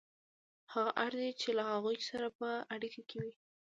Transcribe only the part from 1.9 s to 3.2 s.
سره په اړیکه کې